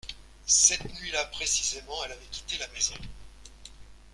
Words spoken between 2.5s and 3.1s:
la maison.